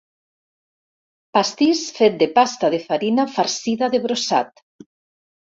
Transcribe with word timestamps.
Pastís 1.37 1.81
fet 1.97 2.17
de 2.23 2.29
pasta 2.39 2.73
de 2.77 2.81
farina 2.87 3.27
farcida 3.35 3.93
de 3.97 4.03
brossat. 4.09 4.67